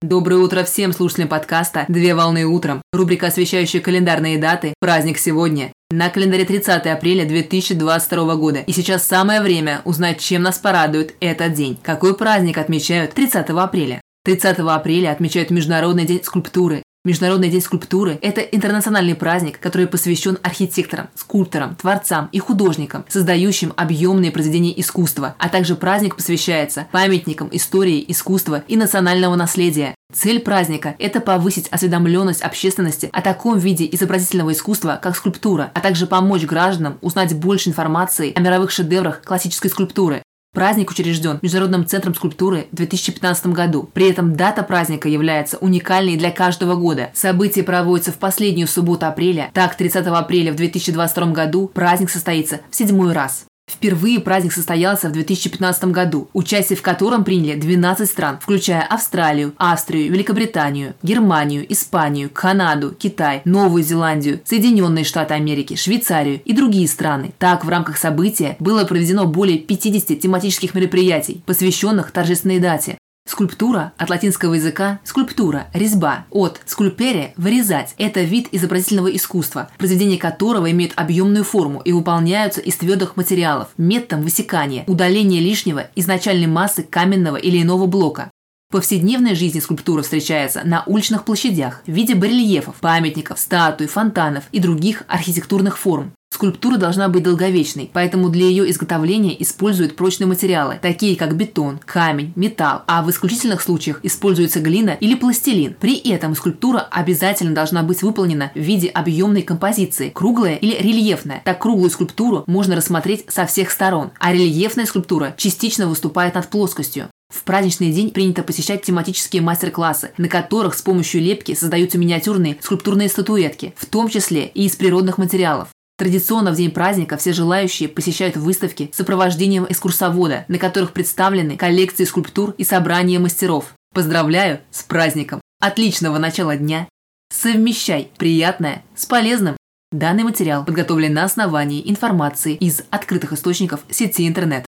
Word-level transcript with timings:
Доброе 0.00 0.36
утро 0.36 0.62
всем 0.62 0.92
слушателям 0.92 1.26
подкаста 1.26 1.84
«Две 1.88 2.14
волны 2.14 2.46
утром». 2.46 2.82
Рубрика, 2.92 3.26
освещающая 3.26 3.80
календарные 3.80 4.38
даты 4.38 4.74
«Праздник 4.78 5.18
сегодня». 5.18 5.72
На 5.90 6.08
календаре 6.08 6.44
30 6.44 6.86
апреля 6.86 7.26
2022 7.26 8.36
года. 8.36 8.60
И 8.60 8.70
сейчас 8.70 9.04
самое 9.04 9.40
время 9.40 9.82
узнать, 9.84 10.20
чем 10.20 10.42
нас 10.42 10.58
порадует 10.58 11.16
этот 11.18 11.54
день. 11.54 11.76
Какой 11.82 12.16
праздник 12.16 12.58
отмечают 12.58 13.12
30 13.14 13.50
апреля? 13.50 14.00
30 14.24 14.60
апреля 14.60 15.10
отмечают 15.10 15.50
Международный 15.50 16.04
день 16.04 16.22
скульптуры. 16.22 16.84
Международный 17.08 17.48
день 17.48 17.62
скульптуры– 17.62 18.18
это 18.20 18.42
интернациональный 18.42 19.14
праздник, 19.14 19.58
который 19.60 19.86
посвящен 19.86 20.36
архитекторам, 20.42 21.08
скульпторам, 21.14 21.74
творцам 21.74 22.28
и 22.32 22.38
художникам, 22.38 23.06
создающим 23.08 23.72
объемные 23.78 24.30
произведения 24.30 24.78
искусства, 24.78 25.34
а 25.38 25.48
также 25.48 25.74
праздник 25.74 26.16
посвящается 26.16 26.86
памятникам 26.92 27.48
истории, 27.50 28.04
искусства 28.08 28.62
и 28.68 28.76
национального 28.76 29.36
наследия. 29.36 29.94
Цель 30.12 30.40
праздника– 30.40 30.96
это 30.98 31.20
повысить 31.20 31.68
осведомленность 31.68 32.42
общественности 32.42 33.08
о 33.10 33.22
таком 33.22 33.56
виде 33.56 33.88
изобразительного 33.90 34.52
искусства, 34.52 35.00
как 35.02 35.16
скульптура, 35.16 35.70
а 35.72 35.80
также 35.80 36.06
помочь 36.06 36.42
гражданам 36.42 36.98
узнать 37.00 37.34
больше 37.34 37.70
информации 37.70 38.34
о 38.36 38.40
мировых 38.40 38.70
шедеврах 38.70 39.22
классической 39.22 39.70
скульптуры, 39.70 40.22
Праздник 40.54 40.90
учрежден 40.90 41.38
Международным 41.42 41.86
центром 41.86 42.14
скульптуры 42.14 42.68
в 42.72 42.76
2015 42.76 43.46
году. 43.48 43.88
При 43.92 44.10
этом 44.10 44.34
дата 44.34 44.62
праздника 44.62 45.08
является 45.08 45.58
уникальной 45.58 46.16
для 46.16 46.30
каждого 46.30 46.74
года. 46.74 47.10
Событие 47.14 47.64
проводится 47.64 48.12
в 48.12 48.18
последнюю 48.18 48.66
субботу 48.66 49.06
апреля. 49.06 49.50
Так, 49.54 49.76
30 49.76 50.06
апреля 50.06 50.52
в 50.52 50.56
2022 50.56 51.32
году 51.32 51.68
праздник 51.68 52.10
состоится 52.10 52.60
в 52.70 52.76
седьмой 52.76 53.12
раз. 53.12 53.47
Впервые 53.68 54.18
праздник 54.20 54.52
состоялся 54.52 55.08
в 55.08 55.12
2015 55.12 55.84
году, 55.86 56.28
участие 56.32 56.76
в 56.76 56.82
котором 56.82 57.24
приняли 57.24 57.58
12 57.58 58.08
стран, 58.08 58.38
включая 58.40 58.82
Австралию, 58.82 59.54
Австрию, 59.56 60.10
Великобританию, 60.10 60.94
Германию, 61.02 61.70
Испанию, 61.72 62.30
Канаду, 62.30 62.94
Китай, 62.98 63.42
Новую 63.44 63.82
Зеландию, 63.82 64.40
Соединенные 64.44 65.04
Штаты 65.04 65.34
Америки, 65.34 65.76
Швейцарию 65.76 66.40
и 66.44 66.52
другие 66.52 66.88
страны. 66.88 67.32
Так, 67.38 67.64
в 67.64 67.68
рамках 67.68 67.98
события 67.98 68.56
было 68.58 68.84
проведено 68.84 69.26
более 69.26 69.58
50 69.58 70.18
тематических 70.18 70.74
мероприятий, 70.74 71.42
посвященных 71.46 72.10
торжественной 72.10 72.58
дате. 72.58 72.98
Скульптура 73.28 73.92
от 73.98 74.08
латинского 74.08 74.54
языка 74.54 75.00
скульптура, 75.04 75.66
резьба, 75.74 76.24
от 76.30 76.62
скульпере– 76.64 77.34
вырезать. 77.36 77.94
Это 77.98 78.22
вид 78.22 78.48
изобразительного 78.52 79.14
искусства, 79.14 79.68
произведения 79.76 80.16
которого 80.16 80.70
имеют 80.70 80.94
объемную 80.96 81.44
форму 81.44 81.82
и 81.84 81.92
выполняются 81.92 82.62
из 82.62 82.76
твердых 82.76 83.18
материалов, 83.18 83.68
методом 83.76 84.22
высекания, 84.22 84.84
удаления 84.86 85.40
лишнего 85.40 85.88
из 85.94 86.06
начальной 86.06 86.46
массы 86.46 86.82
каменного 86.82 87.36
или 87.36 87.60
иного 87.60 87.84
блока. 87.84 88.30
В 88.70 88.72
повседневной 88.72 89.34
жизни 89.34 89.60
скульптура 89.60 90.00
встречается 90.00 90.62
на 90.64 90.82
уличных 90.86 91.24
площадях 91.24 91.82
в 91.86 91.90
виде 91.90 92.14
барельефов, 92.14 92.76
памятников, 92.76 93.38
статуй, 93.38 93.88
фонтанов 93.88 94.44
и 94.52 94.58
других 94.58 95.04
архитектурных 95.06 95.76
форм. 95.76 96.12
Скульптура 96.38 96.76
должна 96.76 97.08
быть 97.08 97.24
долговечной, 97.24 97.90
поэтому 97.92 98.28
для 98.28 98.46
ее 98.46 98.70
изготовления 98.70 99.34
используют 99.42 99.96
прочные 99.96 100.28
материалы, 100.28 100.78
такие 100.80 101.16
как 101.16 101.34
бетон, 101.34 101.80
камень, 101.84 102.32
металл, 102.36 102.82
а 102.86 103.02
в 103.02 103.10
исключительных 103.10 103.60
случаях 103.60 103.98
используется 104.04 104.60
глина 104.60 104.96
или 105.00 105.16
пластилин. 105.16 105.74
При 105.80 105.96
этом 105.96 106.36
скульптура 106.36 106.78
обязательно 106.92 107.56
должна 107.56 107.82
быть 107.82 108.04
выполнена 108.04 108.52
в 108.54 108.60
виде 108.60 108.86
объемной 108.86 109.42
композиции, 109.42 110.10
круглая 110.10 110.54
или 110.54 110.80
рельефная. 110.80 111.42
Так 111.44 111.60
круглую 111.60 111.90
скульптуру 111.90 112.44
можно 112.46 112.76
рассмотреть 112.76 113.24
со 113.26 113.44
всех 113.44 113.72
сторон, 113.72 114.12
а 114.20 114.32
рельефная 114.32 114.86
скульптура 114.86 115.34
частично 115.36 115.88
выступает 115.88 116.36
над 116.36 116.46
плоскостью. 116.46 117.08
В 117.34 117.42
праздничный 117.42 117.90
день 117.90 118.10
принято 118.10 118.44
посещать 118.44 118.82
тематические 118.82 119.42
мастер-классы, 119.42 120.12
на 120.18 120.28
которых 120.28 120.74
с 120.74 120.82
помощью 120.82 121.20
лепки 121.20 121.56
создаются 121.56 121.98
миниатюрные 121.98 122.58
скульптурные 122.60 123.08
статуэтки, 123.08 123.74
в 123.76 123.86
том 123.86 124.08
числе 124.08 124.46
и 124.46 124.66
из 124.66 124.76
природных 124.76 125.18
материалов. 125.18 125.68
Традиционно 125.98 126.52
в 126.52 126.54
день 126.54 126.70
праздника 126.70 127.16
все 127.16 127.32
желающие 127.32 127.88
посещают 127.88 128.36
выставки 128.36 128.88
с 128.92 128.96
сопровождением 128.96 129.66
экскурсовода, 129.68 130.44
на 130.46 130.56
которых 130.56 130.92
представлены 130.92 131.56
коллекции 131.56 132.04
скульптур 132.04 132.54
и 132.56 132.62
собрания 132.62 133.18
мастеров. 133.18 133.74
Поздравляю 133.92 134.60
с 134.70 134.84
праздником! 134.84 135.40
Отличного 135.60 136.18
начала 136.18 136.56
дня! 136.56 136.88
Совмещай 137.30 138.12
приятное 138.16 138.84
с 138.94 139.06
полезным! 139.06 139.56
Данный 139.90 140.22
материал 140.22 140.64
подготовлен 140.64 141.14
на 141.14 141.24
основании 141.24 141.90
информации 141.90 142.54
из 142.54 142.82
открытых 142.90 143.32
источников 143.32 143.80
сети 143.90 144.28
интернет. 144.28 144.66